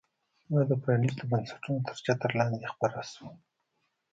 دا 0.51 0.61
د 0.69 0.71
پرانیستو 0.83 1.29
بنسټونو 1.31 1.79
تر 1.87 1.95
چتر 2.05 2.31
لاندې 2.39 2.71
خپره 2.73 2.99
شوه. 3.11 3.31